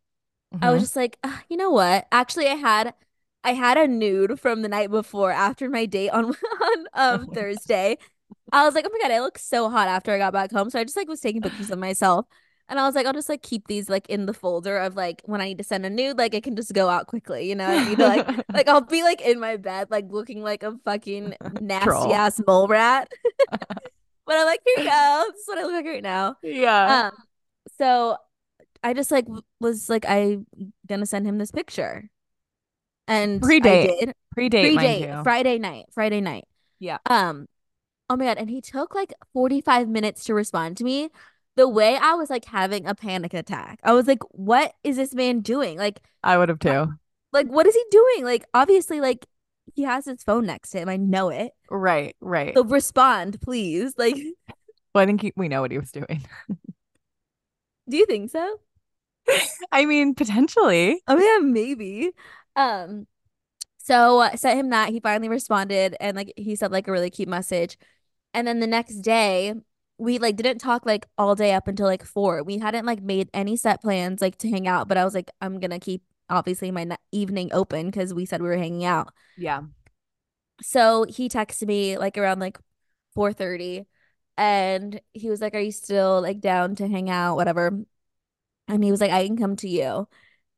[0.62, 0.85] I was Mhm.
[0.85, 2.09] just like, "Ah, you know what?
[2.12, 2.95] Actually, I had
[3.45, 6.27] I had a nude from the night before after my date on
[6.62, 7.99] on um Thursday.
[8.53, 10.71] I was like, oh my God, I look so hot after I got back home.
[10.71, 12.27] So I just like was taking pictures of myself.
[12.69, 15.23] And I was like, I'll just like keep these like in the folder of like
[15.25, 17.55] when I need to send a nude, like it can just go out quickly, you
[17.55, 17.67] know?
[17.67, 20.77] I need to like like I'll be like in my bed, like looking like a
[20.85, 22.13] fucking nasty Troll.
[22.13, 23.09] ass mole rat.
[23.51, 23.61] but
[24.29, 25.25] I'm like, here you go.
[25.33, 26.37] This is what I look like right now.
[26.43, 27.07] yeah.
[27.07, 27.13] Um,
[27.79, 28.17] so
[28.83, 29.27] I just like
[29.61, 30.39] was like I
[30.89, 32.09] gonna send him this picture,
[33.09, 34.13] and Pre-date.
[34.33, 35.23] Pre-date, pre-date.
[35.23, 36.47] Friday night, Friday night.
[36.79, 36.99] Yeah.
[37.07, 37.47] Um,
[38.11, 41.11] oh my god, and he took like forty five minutes to respond to me.
[41.57, 45.14] The way I was like having a panic attack, I was like, "What is this
[45.14, 45.79] man doing?
[45.79, 46.95] Like, I would have too.
[47.33, 48.25] like what is he doing?
[48.25, 49.27] Like, obviously, like
[49.75, 50.88] he has his phone next to him.
[50.88, 51.53] I know it.
[51.71, 52.55] Right, right.
[52.55, 53.95] So respond, please.
[53.99, 54.16] Like,
[54.95, 56.25] Well, I think he, we know what he was doing.
[57.88, 58.61] do you think so?
[59.73, 61.01] I mean, potentially.
[61.09, 62.11] Oh yeah, maybe.
[62.55, 63.07] Um,
[63.79, 64.90] so uh, sent him that.
[64.90, 67.77] He finally responded, and like he said like a really cute message.
[68.35, 69.55] And then the next day,
[69.99, 72.43] we like didn't talk like all day up until like four.
[72.43, 75.31] We hadn't like made any set plans like to hang out, but I was like,
[75.41, 79.12] I'm gonna keep obviously my evening open because we said we were hanging out.
[79.37, 79.62] Yeah.
[80.62, 82.59] So he texted me like around like
[83.15, 83.87] 4:30
[84.37, 87.85] and he was like, "Are you still like down to hang out whatever?"
[88.69, 90.09] And he was like, "I can come to you."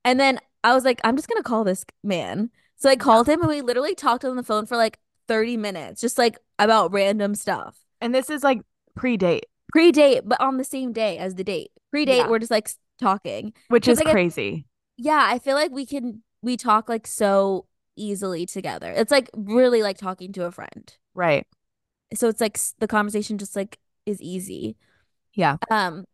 [0.05, 3.29] And then I was like, "I'm just going to call this man." So I called
[3.29, 6.93] him and we literally talked on the phone for like 30 minutes just like about
[6.93, 7.79] random stuff.
[8.01, 8.61] And this is like
[8.97, 11.71] pre-date, Pre-date, but on the same day as the date.
[11.91, 12.29] Pre-date, Yeah.
[12.29, 13.53] we're just like talking.
[13.69, 14.65] which is like, I- crazy.
[14.97, 18.91] Yeah, I feel like we can we talk like so easily together.
[18.97, 20.93] It's like really like talking to a friend.
[21.15, 21.47] Right.
[22.15, 24.77] so it's like the conversation just like is easy
[25.35, 25.59] Yeah.
[25.71, 26.05] um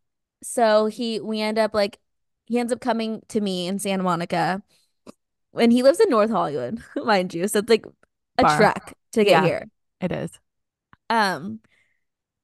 [0.42, 2.00] so he we end up like
[2.46, 4.62] he ends up coming to me in Santa Monica
[5.53, 7.85] when he lives in North Hollywood mind you so it's like
[8.38, 8.57] a Far.
[8.57, 9.44] trek to get Yeah.
[9.44, 9.64] here
[10.00, 10.31] It is.
[11.11, 11.61] um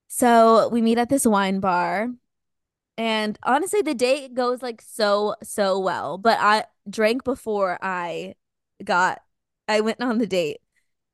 [0.08, 2.08] so we meet at this wine bar
[2.98, 8.34] and honestly the date goes like so so well but I drank before I
[8.84, 9.20] got
[9.68, 10.60] I went on the date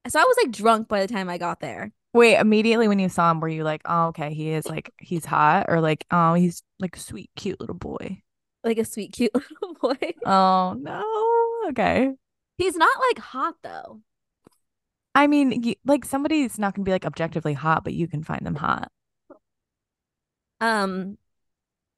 [0.08, 3.10] so I was like drunk by the time I got there Wait, immediately when you
[3.10, 6.32] saw him, were you like, oh, okay, he is like, he's hot, or like, oh,
[6.32, 8.22] he's like a sweet, cute little boy?
[8.64, 11.68] like a sweet cute little boy Oh, no.
[11.72, 12.10] Okay.
[12.56, 14.00] He's not like hot though.
[15.16, 18.46] I mean, y like somebody's not gonna be like objectively hot, but you can find
[18.46, 18.92] them hot.
[20.60, 21.18] Um,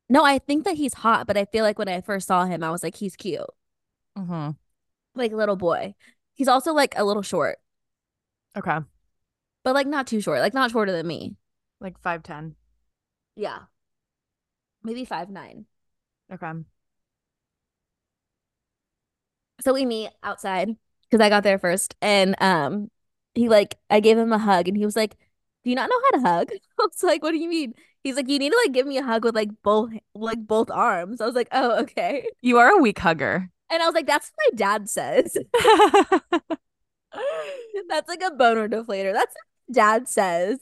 [0.09, 2.65] no, I think that he's hot, but I feel like when I first saw him,
[2.65, 3.43] I was like, he's cute,
[4.17, 4.51] Mm-hmm.
[5.15, 5.95] like little boy.
[6.35, 7.59] He's also like a little short,
[8.57, 8.79] Okay.
[9.63, 11.37] but like not too short, like not shorter than me.
[11.81, 12.57] Like 5'10.
[13.37, 13.67] Yeah,
[14.83, 15.67] maybe five nine.
[16.33, 16.53] Okay.
[19.61, 20.77] So we meet outside
[21.11, 22.91] because I got there first, and um,
[23.39, 25.17] he like I gave him a hug, and he was like,
[25.65, 27.75] "Do you not know how to hug?" I was like, "What do you mean?"
[28.05, 30.71] He's like, "You need to like give me a hug with like both like both
[30.71, 33.51] arms." I was like, "Oh, okay." You are a weak hugger.
[33.71, 35.37] And I was like, "That's what my dad says."
[37.89, 39.13] That's like a boner deflator.
[39.13, 40.59] That's what dad says.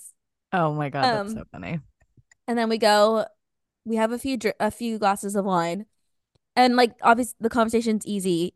[0.53, 1.81] Oh my god, that's Um, so funny.
[2.47, 3.27] and then we go,
[3.85, 5.87] we have a few dr- a few glasses of wine,
[6.55, 8.55] and like obviously the conversation's easy,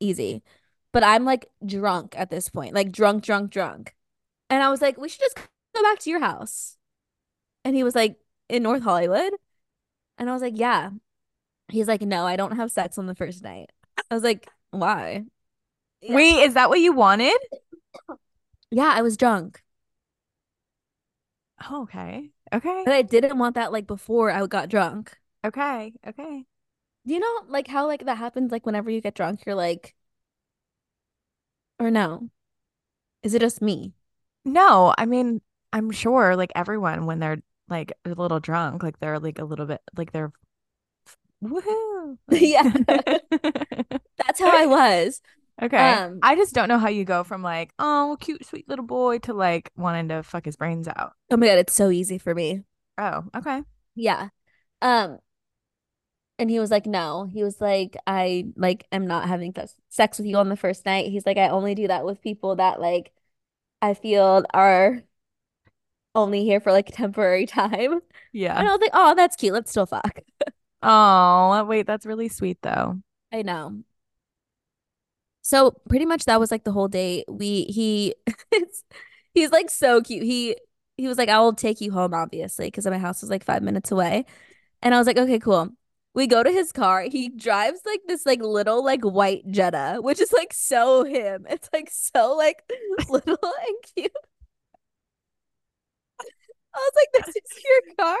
[0.00, 0.42] easy,
[0.92, 3.94] but I'm like drunk at this point, like drunk, drunk, drunk,
[4.50, 5.36] and I was like, we should just
[5.74, 6.76] go back to your house,
[7.64, 9.32] and he was like in North Hollywood,
[10.18, 10.90] and I was like, yeah.
[11.68, 13.70] He's like, no, I don't have sex on the first night.
[14.10, 15.24] I was like, why?
[16.02, 16.14] Yeah.
[16.16, 17.38] Wait, is that what you wanted?
[18.70, 19.62] Yeah, I was drunk.
[21.70, 22.30] Oh, okay.
[22.52, 22.82] Okay.
[22.84, 25.16] But I didn't want that like before I got drunk.
[25.44, 25.92] Okay.
[26.06, 26.44] Okay.
[27.06, 29.94] Do you know like how like that happens like whenever you get drunk, you're like
[31.82, 32.30] or no?
[33.22, 33.92] Is it just me?
[34.44, 35.40] No, I mean,
[35.72, 39.66] I'm sure like everyone when they're like a little drunk, like they're like a little
[39.66, 40.32] bit like they're
[41.42, 42.18] woohoo.
[42.30, 42.62] Yeah.
[44.26, 45.20] That's how I was.
[45.60, 45.76] Okay.
[45.76, 49.18] Um, I just don't know how you go from like, oh, cute, sweet little boy
[49.20, 51.12] to like wanting to fuck his brains out.
[51.30, 52.62] Oh my God, it's so easy for me.
[52.98, 53.62] Oh, okay.
[53.94, 54.28] Yeah.
[54.80, 55.18] Um
[56.38, 57.24] and he was like, no.
[57.24, 59.54] He was like, I like am not having
[59.88, 61.10] sex with you on the first night.
[61.10, 63.12] He's like, I only do that with people that like
[63.82, 65.02] I feel are
[66.14, 68.00] only here for like temporary time.
[68.32, 68.58] Yeah.
[68.58, 69.52] And I was like, oh, that's cute.
[69.54, 70.20] Let's still fuck.
[70.82, 73.00] Oh, wait, that's really sweet though.
[73.32, 73.82] I know.
[75.42, 77.24] So pretty much that was like the whole day.
[77.28, 78.14] We he
[78.52, 78.84] it's
[79.34, 80.22] he's like so cute.
[80.22, 80.56] He
[80.96, 83.62] he was like, I will take you home, obviously, because my house was like five
[83.62, 84.26] minutes away.
[84.82, 85.70] And I was like, okay, cool.
[86.14, 87.02] We go to his car.
[87.02, 91.46] He drives like this like little like white Jetta, which is like so him.
[91.50, 92.62] It's like so like
[93.08, 94.12] little and cute.
[96.74, 98.18] I was like, this is your car?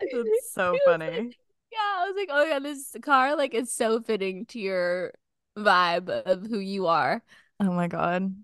[0.00, 1.36] It's so funny.
[1.72, 5.12] Yeah, I was like, oh yeah, this car like is so fitting to your
[5.58, 7.22] vibe of who you are.
[7.60, 8.34] Oh my God.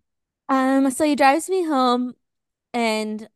[0.49, 2.15] Um, so he drives me home
[2.75, 3.29] and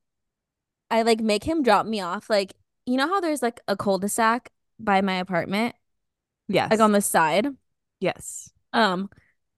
[0.90, 2.30] I like make him drop me off.
[2.30, 5.74] Like, you know how there's like a cul-de-sac by my apartment,
[6.48, 6.70] Yes.
[6.70, 7.48] like on the side?
[8.00, 8.50] Yes.
[8.72, 9.10] Um,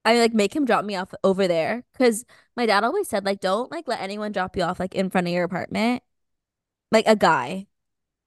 [0.05, 3.41] I like make him drop me off over there because my dad always said, like,
[3.41, 6.03] don't like let anyone drop you off like in front of your apartment,
[6.91, 7.67] like a guy.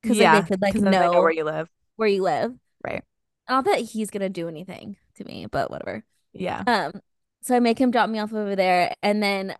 [0.02, 1.68] Because yeah, like they could like 'cause then they know know where you live.
[1.96, 2.52] where you live.
[2.84, 3.04] Right.
[3.48, 6.04] Not that he's gonna do anything to me, but whatever.
[6.32, 6.62] Yeah.
[6.66, 7.00] Um,
[7.42, 9.56] so I make him drop me off over there, and then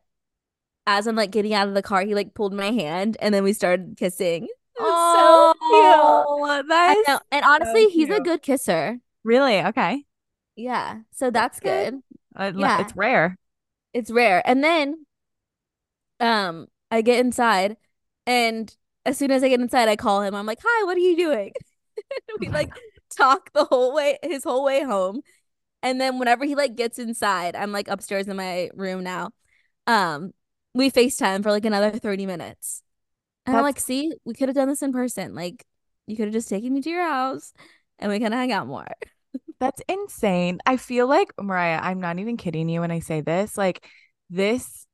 [0.87, 3.45] as I'm like getting out of the car, he like pulled my hand, and then
[3.45, 4.49] we started kissing.
[4.83, 5.55] Was so
[7.07, 7.21] cute.
[7.31, 8.99] And honestly, he's a good kisser.
[9.25, 10.05] really okay.
[10.57, 11.93] Yeah, so that's good.
[11.93, 12.03] good.
[12.37, 12.81] Uh, Yeah.
[12.81, 13.37] It's rare.
[13.95, 14.43] It's rare.
[14.47, 15.07] And then,
[16.21, 17.77] um, I get inside,
[18.27, 20.35] and as soon as I get inside, I call him.
[20.35, 21.53] I'm like, "Hi, what are you doing?"
[22.41, 22.71] we like
[23.17, 25.23] talk the whole way, his whole way home.
[25.83, 29.31] And then whenever he like gets inside, I'm like upstairs in my room now.
[29.87, 30.33] Um,
[30.75, 32.82] we FaceTime for like another 30 minutes.
[33.47, 35.35] And I'm like, see, we could have done this in person.
[35.35, 35.65] Like,
[36.07, 37.53] you could have just taken me to your house
[37.99, 38.87] and we could hang out more.
[39.59, 40.59] That's insane.
[40.67, 43.57] I feel like, Mariah, I'm not even kidding you when I say this.
[43.57, 43.89] Like,
[44.31, 44.87] this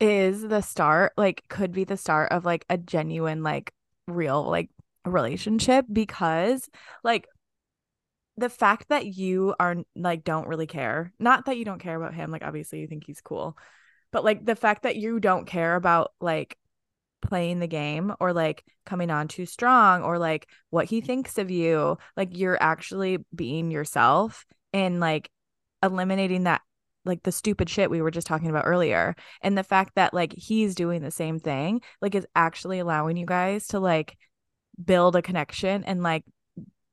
[0.00, 3.72] is the start, like, could be the start of like a genuine, like,
[4.06, 4.68] real, like,
[5.04, 6.68] relationship because,
[7.02, 7.26] like,
[8.36, 12.14] the fact that you are like, don't really care, not that you don't care about
[12.14, 13.56] him, like, obviously you think he's cool,
[14.10, 16.58] but like, the fact that you don't care about, like,
[17.24, 21.50] playing the game or like coming on too strong or like what he thinks of
[21.50, 25.30] you like you're actually being yourself and like
[25.82, 26.60] eliminating that
[27.04, 30.32] like the stupid shit we were just talking about earlier and the fact that like
[30.36, 34.16] he's doing the same thing like is actually allowing you guys to like
[34.82, 36.24] build a connection and like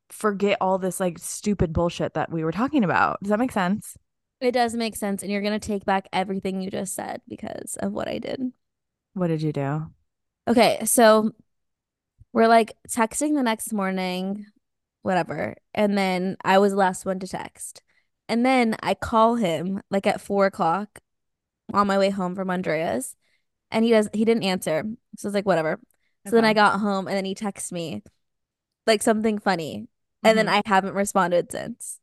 [0.10, 3.96] forget all this like stupid bullshit that we were talking about does that make sense
[4.41, 5.22] It does make sense.
[5.22, 8.41] And you're going to take back everything you just said because of what I did.
[9.13, 9.91] what did you do
[10.48, 11.32] Okay, so
[12.34, 14.46] we're like texting the next morning,
[15.02, 15.56] whatever.
[15.74, 17.82] And then I was the last one to text.
[18.30, 21.00] And then I call him like at four o'clock
[21.74, 23.16] on my way home from Andreas.
[23.72, 24.84] And he does he didn't answer.
[25.18, 25.80] So it's like, whatever.
[26.28, 28.04] So then I got home and then he texts me
[28.88, 29.88] like something funny.
[30.24, 30.50] And then Mhm.
[30.52, 32.00] I haven't responded since.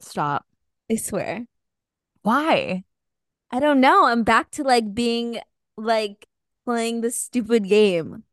[0.00, 0.46] stop
[0.90, 1.46] I swear.
[2.22, 2.84] why
[3.50, 4.06] I don't know.
[4.06, 5.40] I'm back to like being
[5.76, 6.26] like
[6.66, 8.24] playing this stupid game.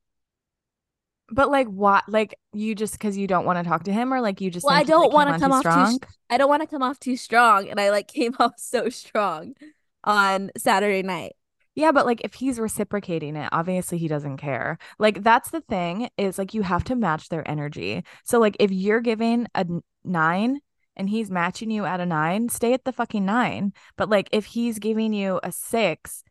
[1.29, 2.03] But like what?
[2.07, 4.65] Like you just because you don't want to talk to him, or like you just
[4.65, 5.69] Well, I don't want to come too off too.
[5.69, 5.99] strong?
[5.99, 8.89] sh- I don't want to come off too strong, and I like came off so
[8.89, 9.55] strong
[10.03, 11.33] on Saturday night.
[11.75, 14.77] Yeah, but like if he's reciprocating it, obviously he doesn't care.
[14.99, 18.03] Like that's the thing is like you have to match their energy.
[18.23, 19.65] So like if you're giving a
[20.03, 20.59] nine
[20.95, 23.73] and he's matching you at a nine, stay at the fucking nine.
[23.97, 26.23] But like if he's giving you a six,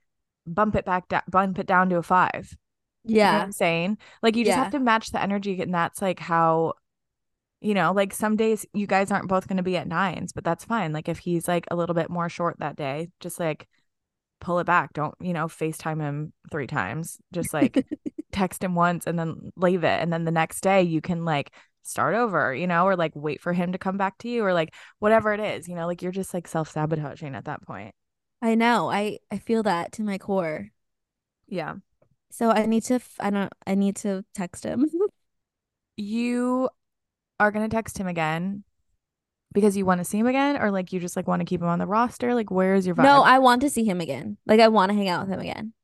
[0.47, 2.55] bump it back down, bump it down to a five.
[3.05, 3.43] You know what Yeah.
[3.43, 3.99] I'm saying?
[4.23, 4.65] Like you just Yeah.
[4.65, 6.75] have to match the energy, and that's like how,
[7.61, 10.45] you know, like some days you guys aren't both going to be at nines, but
[10.45, 10.93] that's fine.
[10.93, 13.69] Like if he's like a little bit more short that day, just like
[14.41, 14.93] pull it back.
[14.93, 17.19] Don't, you know, FaceTime him three times.
[17.33, 17.81] Just like
[18.33, 20.01] text him once and then leave it.
[20.03, 21.53] And then the next day you can like
[21.83, 24.53] start over, you know, or like wait for him to come back to you or
[24.55, 27.95] like whatever it is, you know, like you're just like self-sabotaging at that point.
[28.43, 28.91] I know.
[28.91, 30.71] I I feel that to my core.
[31.47, 31.77] Yeah.
[32.31, 34.91] So I need to f- I don't I need to text him.
[35.97, 36.71] You
[37.39, 38.65] are going to text him again
[39.53, 41.61] because you want to see him again or like you just like want to keep
[41.61, 42.35] him on the roster?
[42.35, 43.05] Like where's your vibe?
[43.05, 44.39] No, I want to see him again.
[44.47, 45.75] Like I want to hang out with him again.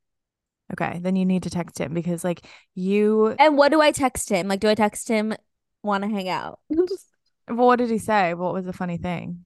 [0.72, 2.40] okay, then you need to text him because like
[2.74, 4.48] you And what do I text him?
[4.48, 5.34] Like do I text him
[5.82, 6.60] want to hang out?
[6.70, 8.32] well, what did he say?
[8.32, 9.44] What was the funny thing?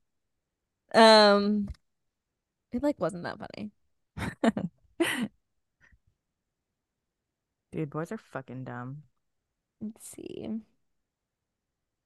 [0.95, 1.69] um
[2.73, 3.71] it like wasn't that funny.
[7.73, 9.03] Dude, boys are fucking dumb.
[9.81, 10.61] Let's see.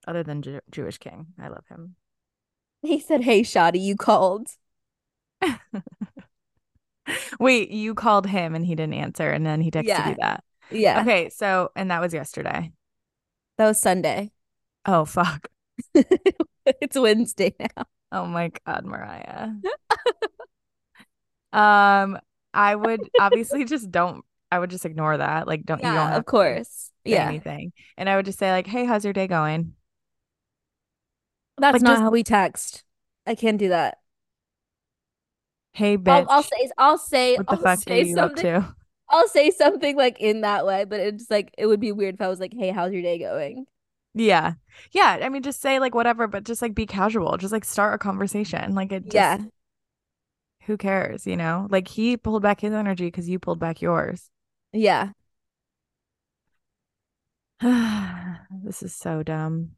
[0.07, 1.27] Other than Jew- Jewish King.
[1.39, 1.95] I love him.
[2.81, 4.47] He said, "Hey, Shoddy, you called."
[7.39, 10.09] Wait, you called him and he didn't answer, and then he texted Yeah.
[10.09, 10.43] you that.
[10.71, 11.01] Yeah.
[11.01, 12.71] Okay, so and that was yesterday.
[13.57, 14.31] That was Sunday.
[14.85, 15.47] Oh fuck.
[15.93, 17.85] it's Wednesday now.
[18.11, 19.49] Oh my god, Mariah.
[21.53, 22.19] um,
[22.53, 24.23] I would obviously just don't.
[24.51, 25.47] I would just ignore that.
[25.47, 26.91] Like, don't you don't of course.
[27.03, 27.27] Yeah.
[27.27, 29.73] anything, and I would just say like, "Hey, how's your day going?"
[31.57, 32.83] That's Like, not just- how we text.
[33.25, 33.97] I can't do that.
[35.73, 36.25] Hey, I'll.
[36.29, 38.43] I'll say I'll say what the I'll fuck are say you up something.
[38.43, 38.75] to?
[39.09, 42.21] I'll say something like in that way, but it's like it would be weird if
[42.21, 43.65] I was like, "Hey, how's your day going?"
[44.13, 44.53] Yeah,
[44.91, 45.19] yeah.
[45.21, 47.37] I mean, just say like whatever, but just like be casual.
[47.37, 48.73] Just like start a conversation.
[48.73, 49.03] Like it.
[49.03, 49.37] Just, Yeah.
[50.67, 51.25] Who cares?
[51.25, 54.29] You know, like he pulled back his energy because you pulled back yours.
[54.73, 55.11] Yeah.
[57.61, 59.71] this is so dumb.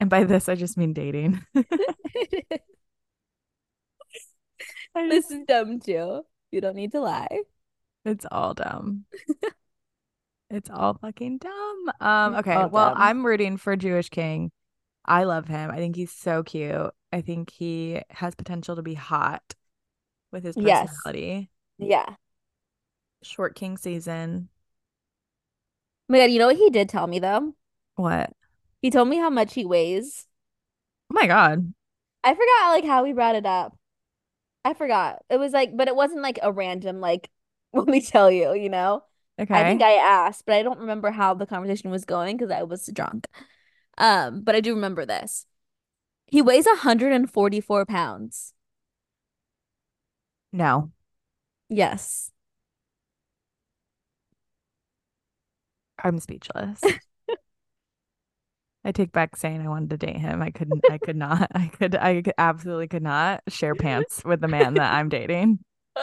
[0.00, 1.44] and by this, I just mean dating.
[4.94, 6.22] This is dumb too.
[6.50, 7.42] You don't need to lie.
[8.04, 9.04] it's all dumb.
[10.50, 11.92] it's all fucking dumb.
[12.00, 12.54] Um, okay.
[12.54, 12.96] all Well, dumb.
[12.98, 14.50] I'm rooting for Jewish King.
[15.04, 15.70] I love him.
[15.70, 16.90] I think he's so cute.
[17.12, 19.54] I think he has potential to be hot
[20.30, 20.90] with his Yes.
[20.90, 21.50] personality.
[21.78, 22.16] Yeah.
[23.22, 24.48] Short King season.
[26.08, 27.54] Oh my God, you know what he did tell me though?
[27.96, 28.32] What?
[28.82, 30.26] He told me how much he weighs.
[31.10, 31.72] Oh my God.
[32.24, 33.76] I forgot like how we brought it up.
[34.64, 35.24] I forgot.
[35.30, 37.30] It was like, but it wasn't like a random like
[37.74, 39.04] let me tell you, you know?
[39.38, 39.54] Okay.
[39.54, 42.64] I think I asked, but I don't remember how the conversation was going because I
[42.64, 43.28] was drunk.
[43.98, 45.46] Um, but I do remember this.
[46.26, 48.54] He weighs 144 pounds.
[50.52, 50.90] No.
[51.68, 52.30] Yes.
[56.02, 56.80] I'm speechless.
[58.84, 60.40] I take back saying I wanted to date him.
[60.40, 60.84] I couldn't.
[60.90, 61.50] I could not.
[61.54, 61.94] I could.
[61.96, 65.58] I could- absolutely could not share pants with the man that I'm dating.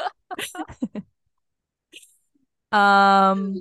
[2.71, 3.55] um,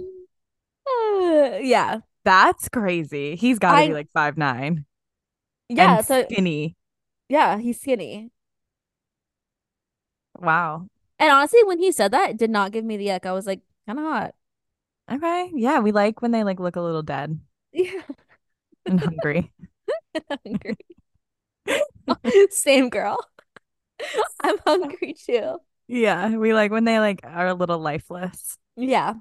[0.87, 2.01] Uh, yeah.
[2.25, 3.37] that's crazy.
[3.37, 4.85] He's got to be like five nine.
[5.69, 6.77] Yeah, so skinny.
[7.29, 8.31] yeah, he's skinny.
[10.39, 10.89] Wow.
[11.19, 13.27] And honestly, when he said that, it did not give me the yuck.
[13.27, 14.35] I was like, kind of hot.
[15.11, 15.51] Okay.
[15.55, 17.41] Yeah, we like when they like look a little dead
[17.73, 18.03] Yeah.
[18.87, 19.53] and hungry.
[20.47, 20.77] hungry.
[22.51, 23.19] Same girl.
[24.43, 25.59] I'm hungry too.
[25.87, 29.15] yeah, we like when they like are a little lifeless, Yeah,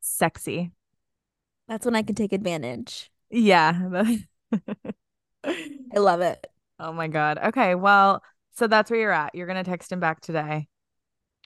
[0.00, 0.70] sexy.
[1.68, 3.10] that's when I can take advantage.
[3.30, 3.72] Yeah.
[5.44, 6.46] I love it.
[6.78, 7.38] Oh my God.
[7.38, 7.74] Okay.
[7.74, 8.22] Well,
[8.54, 9.34] so that's where you're at.
[9.34, 10.68] You're going to text him back today.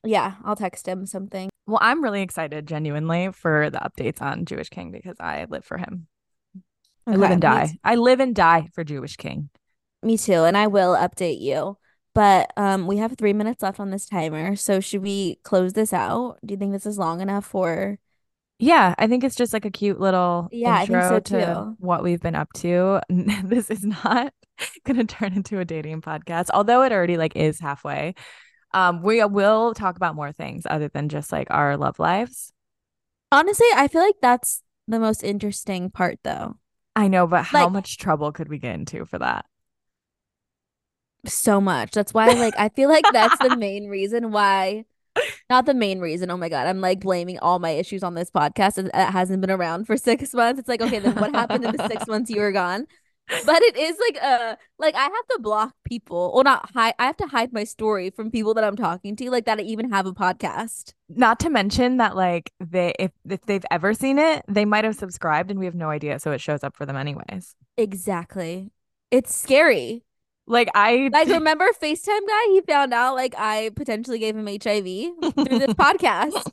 [0.04, 1.50] Yeah, I'll text him something.
[1.66, 5.76] Well, I'm really excited, genuinely, for the updates on Jewish King because I live for
[5.76, 6.06] him.
[7.06, 7.78] I live and die.
[7.82, 9.50] I live and die for Jewish King.
[10.02, 11.76] Me too, and I will update you.
[12.14, 15.92] But um, we have three minutes left on this timer, so should we close this
[15.92, 16.38] out?
[16.44, 17.98] Do you think this is long enough for?
[18.60, 21.46] Yeah, I think it's just like a cute little Yeah, I think intro so to
[21.46, 21.76] too.
[21.78, 23.00] what we've been up to.
[23.44, 24.32] This is not
[24.84, 28.14] going to turn into a dating podcast, although it already like is halfway.
[28.74, 32.52] Um, we will talk about more things other than just like our love lives.
[33.30, 36.56] Honestly, I feel like that's the most interesting part, though.
[36.96, 39.44] I know, but how Like- much trouble could we get into for that?
[41.26, 41.92] So much.
[41.92, 44.84] That's why, like, I feel like that's the main reason why.
[45.50, 46.30] Not the main reason.
[46.30, 46.66] Oh my God.
[46.66, 48.78] I'm like blaming all my issues on this podcast.
[48.78, 50.60] and It hasn't been around for six months.
[50.60, 52.86] It's like, okay, then what happened in the six months you were gone?
[53.44, 57.04] but it is like a like I have to block people or not hide I
[57.04, 59.90] have to hide my story from people that I'm talking to like that I even
[59.90, 60.94] have a podcast.
[61.10, 64.96] Not to mention that like they if if they've ever seen it, they might have
[64.96, 67.54] subscribed and we have no idea, so it shows up for them anyways.
[67.76, 68.70] Exactly.
[69.10, 70.04] It's scary.
[70.49, 72.46] Like I Like remember FaceTime guy?
[72.53, 76.51] He found out like I potentially gave him HIV through this podcast.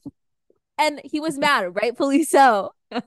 [0.78, 2.74] And he was mad, rightfully so.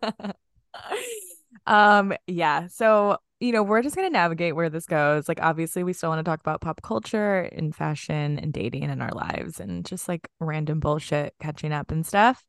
[1.67, 2.67] um yeah.
[2.69, 5.29] So, you know, we're just going to navigate where this goes.
[5.29, 9.03] Like obviously we still want to talk about pop culture and fashion and dating in
[9.03, 12.43] our lives and just like random bullshit catching up and stuff.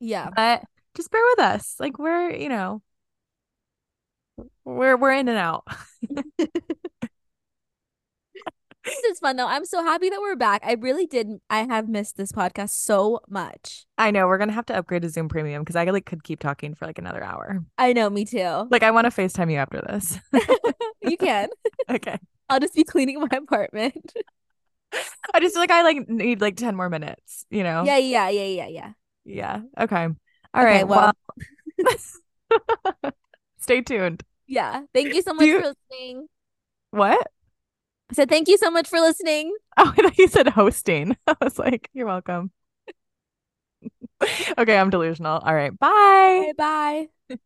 [0.00, 0.30] Yeah.
[0.34, 0.64] But
[0.96, 1.76] just bear with us.
[1.78, 2.82] Like we're, you know,
[4.64, 5.66] we're we're in and out.
[9.02, 9.46] This is fun though.
[9.46, 10.62] I'm so happy that we're back.
[10.64, 11.28] I really did.
[11.48, 13.86] I have missed this podcast so much.
[13.96, 16.40] I know we're gonna have to upgrade to Zoom Premium because I like could keep
[16.40, 17.64] talking for like another hour.
[17.78, 18.66] I know, me too.
[18.70, 20.18] Like I want to FaceTime you after this.
[21.02, 21.48] you can.
[21.90, 22.18] okay.
[22.48, 24.12] I'll just be cleaning my apartment.
[25.34, 27.84] I just feel like I like need like 10 more minutes, you know?
[27.84, 28.92] Yeah, yeah, yeah, yeah, yeah.
[29.24, 29.60] Yeah.
[29.80, 30.04] Okay.
[30.04, 30.86] All Okay, right.
[30.88, 31.12] well-
[31.78, 33.12] Well,
[33.58, 34.22] stay tuned.
[34.46, 34.82] Yeah.
[34.92, 36.26] Thank you so much you- for listening.
[36.90, 37.26] What?
[38.12, 39.54] Said thank you so much for listening.
[39.78, 41.16] Oh, I thought you said hosting.
[41.26, 42.50] I was like, you're welcome.
[44.58, 45.38] okay, I'm delusional.
[45.38, 45.76] All right.
[45.78, 46.52] Bye.
[46.58, 47.36] Bye bye.